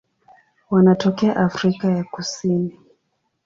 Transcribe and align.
Wanatokea 0.69 1.35
Afrika 1.35 1.87
ya 1.91 2.03
Kusini. 2.03 2.79